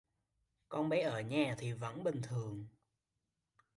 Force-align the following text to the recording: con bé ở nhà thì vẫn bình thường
con 0.69 0.89
bé 0.89 0.99
ở 1.01 1.21
nhà 1.21 1.55
thì 1.57 1.71
vẫn 1.73 2.03
bình 2.03 2.21
thường 2.21 2.67